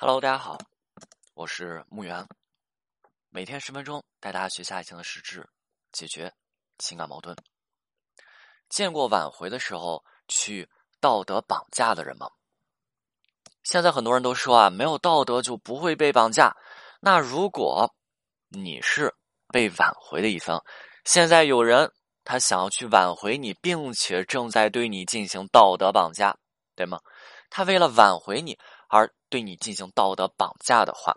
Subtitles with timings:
[0.00, 0.56] Hello，大家好，
[1.34, 2.24] 我是木源，
[3.30, 5.44] 每天十分钟带大家学习爱情的实质，
[5.90, 6.32] 解决
[6.78, 7.36] 情感矛盾。
[8.68, 10.68] 见过挽回的时候去
[11.00, 12.30] 道德绑架的人吗？
[13.64, 16.56] 现在很多人都说啊，没有道德就不会被绑架。
[17.00, 17.92] 那如果
[18.50, 19.12] 你是
[19.48, 20.64] 被挽回的一方，
[21.04, 21.92] 现在有人
[22.22, 26.38] 他想要去挽回你，并且正在对你进行道德绑架，
[26.76, 27.00] 对吗？
[27.50, 28.56] 他为了挽回你。
[28.88, 31.16] 而对你进行道德绑架的话，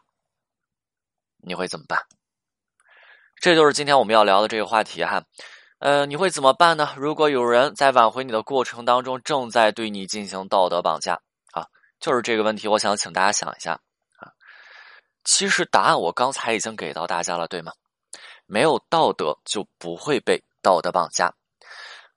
[1.38, 2.05] 你会怎么办？
[3.41, 5.23] 这就是今天我们要聊的这个话题哈。
[5.79, 6.93] 呃，你会怎么办呢？
[6.95, 11.20] 如果有人在挽回你的过程当中正在对你进行道德绑架
[11.53, 11.65] 啊，
[11.99, 12.67] 就是这个问题。
[12.67, 13.81] 我想请大家想一下
[14.17, 14.29] 啊。
[15.23, 17.73] 其实答案我刚才已经给到大家了，对吗？
[18.45, 21.34] 没有道德就不会被道德绑架。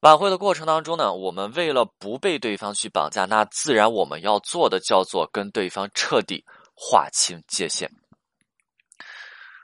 [0.05, 7.91] 挽回的过程当中呢，我们为了不被对方去绑架，那自然我们要做的叫做跟对方彻底划清界限。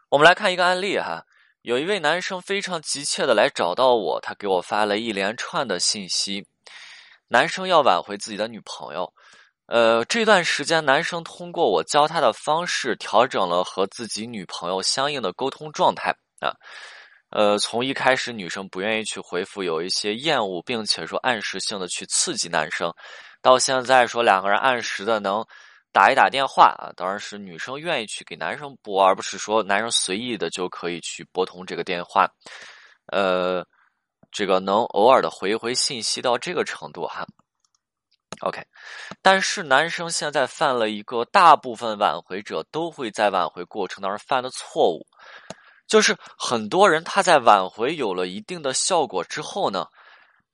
[0.08, 1.26] 我们来看一个案例哈，
[1.60, 6.46] 有一位男生非常急切的来找到我，他给我发了一连串的信息。
[7.28, 9.12] 男生要挽回自己的女朋友，
[9.66, 16.56] 呃，这段时间男生通过我教他的方式，调整了和自己女朋友相应的沟通状态啊。
[17.30, 22.92] 呃，从一开始女生不愿意去回复，有一些厌恶，并且说按时性的去刺激男生，
[23.40, 25.44] 到现在说两个人按时的能
[25.92, 32.28] 打一打电话啊，当然是女生愿意去给男生拨，而不是说男生随意的就可以去拨通这个电话。
[33.06, 33.64] 呃，
[34.32, 37.24] 这个能偶尔的回一回信息到这个程度哈。
[38.40, 38.62] OK，
[39.20, 45.06] 但是男生现在犯了一个大部分挽回者都会在挽回过程当中犯的错误。
[45.90, 49.84] 就是很多人他在挽回有了一定的效果之后呢，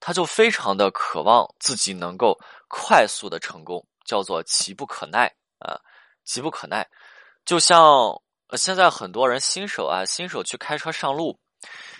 [0.00, 2.34] 他就非常的渴望自己能够
[2.68, 5.78] 快速的成功，叫做急不可耐啊，
[6.24, 6.88] 急不可耐。
[7.44, 8.18] 就像
[8.56, 11.38] 现在很多人新手啊，新手去开车上路，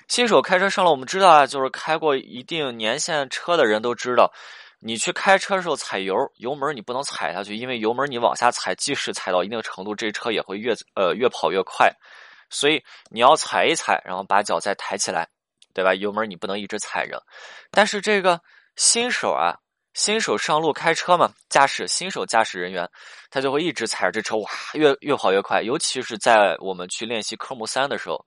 [0.08, 4.32] 新手开车上路，我们知道啊，就是开过一定年限车的人都知道，
[4.78, 11.92] 你去开车的时候踩油，油门你不能踩下去，因为油门你往下踩，即使踩到一定程度，这车也会越呃越跑越快。
[12.50, 15.28] 所以你要踩一踩，然后把脚再抬起来，
[15.74, 15.94] 对吧？
[15.94, 17.22] 油门你不能一直踩着。
[17.70, 18.40] 但是这个
[18.76, 19.56] 新手啊，
[19.94, 22.88] 新手上路开车嘛，驾驶新手驾驶人员，
[23.30, 25.62] 他就会一直踩着这车，哇，越越跑越快。
[25.62, 28.24] 尤其是在我们去练习科目三的时候，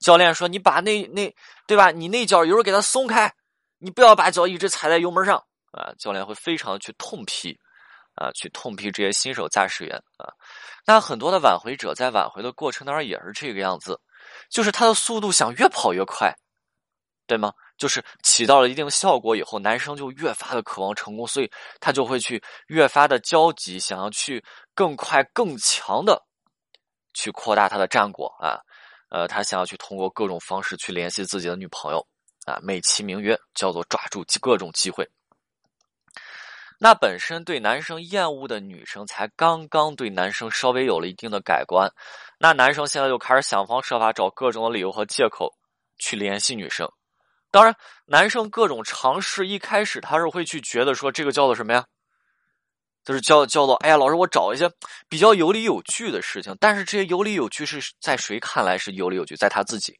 [0.00, 1.34] 教练说：“你把那那，
[1.66, 1.90] 对吧？
[1.90, 3.32] 你那脚油给它松开，
[3.78, 5.36] 你不要把脚一直踩在油门上
[5.70, 7.58] 啊！”教练会非常去痛批。
[8.14, 10.32] 啊，去痛批这些新手驾驶员啊！
[10.86, 14.00] 那很多的挽回者在挽回的过程当中也是这个样子，
[14.48, 16.32] 就是他的速度想越跑越快，
[17.26, 17.52] 对吗？
[17.76, 24.44] 就是起到了一定效果以后，男生就越发的渴望成功，所以他就会去越发的焦急，想要去
[24.74, 26.22] 更快更强的
[27.14, 28.60] 去扩大他的战果啊！
[29.10, 32.06] 呃，他想要去通过各种方式去联系自己的女朋友
[32.46, 35.08] 啊，美其名曰叫做抓住各种机会。
[36.84, 41.90] 那本身对男生厌恶的女生，才刚刚对男生稍微有了一定的改观，
[42.38, 45.50] 那男生现在就开始想方设法找各种的理由和借口
[45.96, 46.86] 去联系女生。
[47.50, 47.74] 当然，
[48.04, 51.86] 男生各种尝试，一开始他是会去觉得说这个叫做什么呀？
[53.02, 54.70] 就是叫叫做哎呀，老师，我找一些
[55.08, 56.54] 比较有理有据的事情。
[56.60, 59.34] 但是这些有理有据是在谁看来是有理有据？
[59.36, 59.98] 在他自己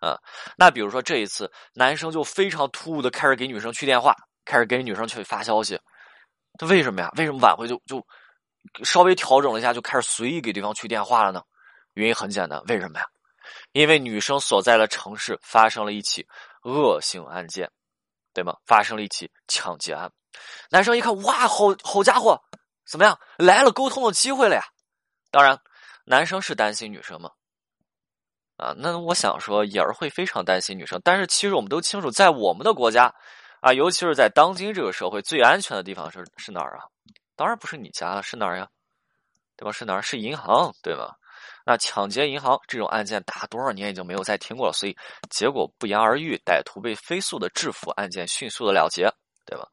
[0.00, 0.18] 啊。
[0.58, 4.12] 那比如说这一次，男生就非常突兀的开始给女生去电话，
[4.44, 5.78] 开始给女生去发消息。
[6.58, 7.10] 他为什么呀？
[7.16, 8.04] 为什么挽回就就
[8.84, 11.42] 稍微调整了一下，就开始随意给对方去电话了呢？
[11.94, 13.06] 原因很简单，为什么呀？
[13.72, 16.26] 因为女生所在的城市发生了一起
[16.62, 17.70] 恶性案件，
[18.32, 18.56] 对吗？
[18.64, 20.10] 发生了一起抢劫案。
[20.70, 22.40] 男生一看，哇，好好家伙，
[22.86, 23.18] 怎么样？
[23.36, 24.64] 来了沟通的机会了呀！
[25.30, 25.60] 当然，
[26.04, 27.30] 男生是担心女生吗？
[28.56, 31.00] 啊，那我想说，也是会非常担心女生。
[31.04, 33.12] 但是其实我们都清楚，在我们的国家。
[33.64, 36.84] 啊，尤其是在当今这个社会，最安全的地方是是哪儿啊？
[37.34, 38.68] 当然不是你家了，是哪儿呀？
[39.56, 39.72] 对吧？
[39.72, 40.02] 是哪儿？
[40.02, 41.14] 是银行，对吧？
[41.64, 44.94] 那抢劫银行这种案件打多少年已经没有再听过了，所以
[45.30, 49.10] 结果不言而喻，歹徒被飞速的制服，案件迅速的了结，
[49.46, 49.66] 对吧？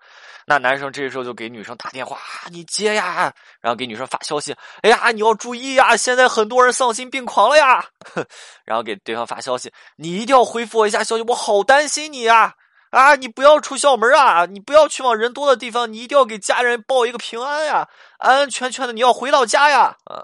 [0.47, 2.17] 那男生这时候就给女生打电话，
[2.49, 7.83] 你接呀，然后给女生发消息，哎呀，你要注意呀，现在很多人丧心病狂了呀，
[8.63, 12.55] 然后给对方发消息，你一定要回复我一下消息，我好担心你呀。
[12.91, 13.15] 啊！
[13.15, 14.45] 你不要出校门啊！
[14.45, 17.87] 你不要去往人多的地方，你一定要给家人报一个平安呀，
[18.19, 19.95] 安安全全的，你要回到家呀！
[20.05, 20.23] 啊，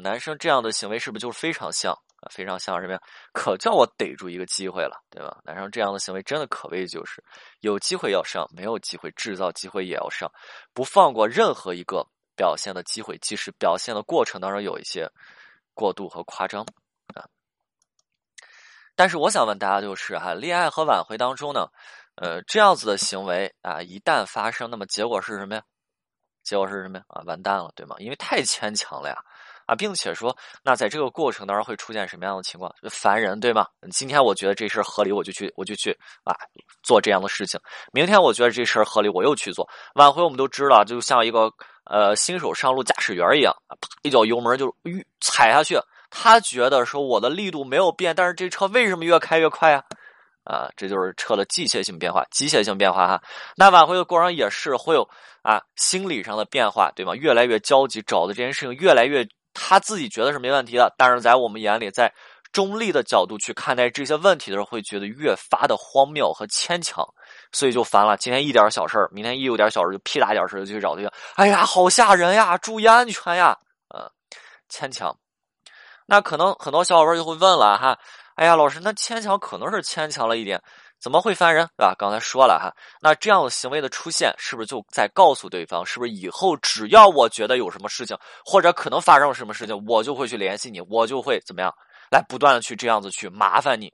[0.00, 2.24] 男生这样的行为是不是就是非常像啊？
[2.30, 3.00] 非常像什么呀？
[3.34, 5.36] 可叫我逮住一个机会了，对吧？
[5.44, 7.22] 男生这样的行为真的可谓就是
[7.60, 10.30] 有机会要上，没有机会制造机会也要上，
[10.72, 15.06] 不放过任何一个表现的机会，即使表现的过程当中有一些
[15.74, 16.64] 过度和夸张。
[19.02, 21.66] 但是我想问大家，就是哈，恋爱和挽回当中呢，
[22.14, 25.62] 呃，这样子的行为啊，一旦发生，那么结果是什么呀？
[26.44, 27.04] 结果是什么呀？
[27.08, 27.96] 啊，完蛋了，对吗？
[27.98, 29.16] 因为太牵强了呀，
[29.66, 32.72] 啊，并且说，那在这个过程当中会出现什么样的情况？
[32.80, 33.66] 就烦人，对吗？
[33.90, 35.90] 今天我觉得这事儿合理，我就去，我就去
[36.22, 36.32] 啊，
[36.84, 37.58] 做这样的事情。
[37.92, 39.68] 明天我觉得这事儿合理，我又去做。
[39.96, 41.52] 挽回我们都知道，就像一个
[41.86, 44.72] 呃新手上路驾驶员一样，啪一脚油门就
[45.20, 45.76] 踩下去。
[46.14, 49.82] 他觉得说我的力度没有变，但是这车为什么越开越快啊？
[50.44, 53.22] 啊，这就是车的机械性变化、机械性变化哈。
[53.56, 55.08] 那挽回的过程也是会有
[55.42, 57.14] 啊心理上的变化，对吗？
[57.14, 62.12] 越来越焦急，找的这件事情越来越他自己觉得是没问题的，但是在我们眼里，在
[62.52, 67.02] 中立的角度去看待这些问题的时候，会觉得越发的荒谬和牵强，
[67.52, 68.16] 所以就烦了。
[68.18, 71.12] 今天一点小事儿，明天一有点小事就屁大点事就去找对象。
[71.36, 72.58] 哎呀，好吓人呀！
[72.58, 73.56] 注意安全呀！
[73.94, 74.10] 嗯，
[74.68, 75.16] 牵强。
[76.06, 77.98] 那可能很多小伙伴就会问了哈。
[78.34, 80.60] 哎呀，老师，那牵强可能是牵强了一点，
[80.98, 81.94] 怎么会烦人，对吧？
[81.98, 91.70] 刚才说了哈，那这样的行为的出现，是不是就在告诉对方，是不是以后只要我觉得有什么事情，或者可能发生什么事情，我就会去联系你，我就会怎么样，
[92.10, 93.92] 来不断的去这样子去麻烦你，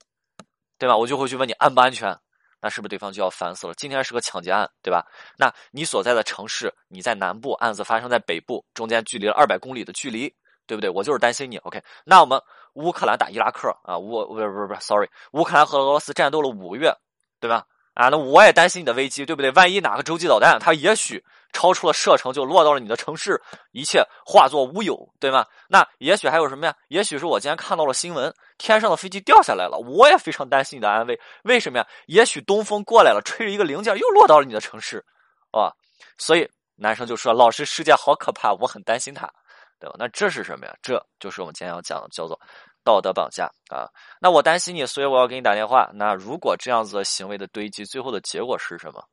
[0.79, 0.97] 对吧？
[0.97, 2.17] 我就会去问你安不安全，
[2.63, 3.75] 那是不是对方就要烦死了？
[3.75, 5.05] 今天是个抢劫案，对吧？
[5.37, 10.33] 那你所在的城市，你在南部，案子发生在北部，中间距离了二百公里的距离。
[10.69, 10.89] 对不对？
[10.89, 11.57] 我就是担心你。
[11.59, 12.41] OK，那我们
[12.75, 16.95] 乌克兰打伊拉克啊，乌不不不，sorry，乌克兰和俄罗斯战斗了五个月，
[17.41, 17.65] 对吧？
[17.95, 19.51] 啊，那我也担心你的危机，对不对？
[19.53, 23.43] 万一哪个洲际导弹它也许超出了射程，就落到了你的城市，
[23.73, 25.45] 一切化作乌有，对吗？
[25.69, 26.75] 那也许还有什么呀？
[26.87, 31.19] 也许是我今天看到了新闻，天上的飞机掉下来了，我也非常担心你的安危。
[31.43, 31.87] 为什么呀？
[32.07, 35.05] 也许东风过来了，吹着一个零件又落到了你的城市，
[35.51, 35.73] 啊，
[36.19, 39.29] 所以男生就说：“老师，世界好可怕，我很担心他。”
[39.79, 39.97] 对吧？
[39.99, 40.77] 那这是什么呀？
[40.83, 42.39] 这就是我们今天要讲的，叫做
[42.85, 43.89] 道德绑架啊。
[44.21, 45.91] 那我担心你，所以我要给你打电话。
[45.95, 49.05] 那如果这样子的行为的堆积，最后的结果是什么？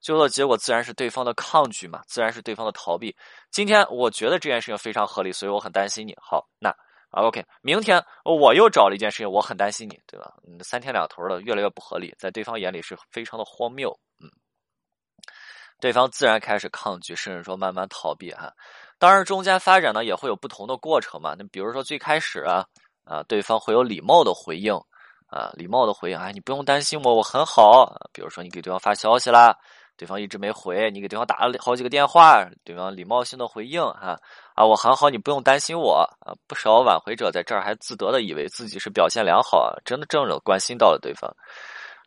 [0.00, 3.16] 最后的结果自然是对方的抗拒嘛，自然是对方的逃避。
[3.50, 6.14] 今天我觉得这件事情非常合理，所以我很担心你。
[6.20, 6.70] 好，那
[7.10, 10.32] 啊，OK，明天我又找了一件事情，我很担心你，对吧？
[10.46, 13.90] 嗯，三天两头的，越来越不合理，在对方眼里是非常的荒谬。
[14.20, 14.30] 嗯，
[15.80, 18.52] 对方自然开始抗拒，甚至说慢慢逃避哈。
[18.98, 21.34] 当然，中间发展呢也会有不同的过程嘛。
[21.38, 22.64] 那比如说最开始啊，
[23.04, 24.74] 啊，对方会有礼貌的回应，
[25.28, 27.96] 啊，礼貌的回应，哎，你不用担心我，我很好。
[28.12, 29.56] 比如说你给对方发消息啦，
[29.96, 34.18] 对方一直没回，你给对方打了好几个电话，对方礼貌性的回应，哈，
[34.54, 36.04] 啊，我很好，你不用担心我。
[36.26, 41.32] 啊，不少挽回者在这儿还自得的以为自己是表现良好，真的正的关心到了对方。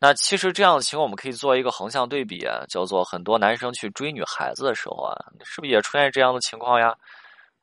[0.04, 5.14] 那其实这样的情况，我们可以做一个横向对比，叫做很多男生去追女孩子的时候啊，
[5.44, 6.96] 是不是也出现这样的情况呀？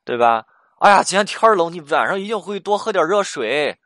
[0.04, 0.46] 对吧？
[0.78, 3.76] 哎呀，今天天冷，你晚上一定会多喝点热水，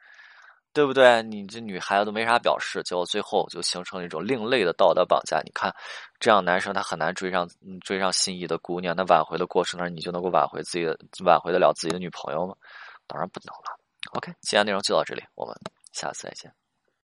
[0.74, 1.22] 对不对？
[1.22, 5.40] 你这女孩子都没啥表示，结果最后就形成了一种另类的道德绑架。
[5.42, 5.74] 你看，
[6.20, 7.48] 这样男生他很难追上
[7.80, 10.94] 追上心仪的姑娘，那挽回的过程当中，你就能够挽回自己的
[11.24, 12.54] 挽回得了自己的女朋友吗？
[13.06, 13.80] 当然不能了。
[14.12, 15.56] OK，今天内容就到这里，我们
[15.92, 16.61] 下次再见。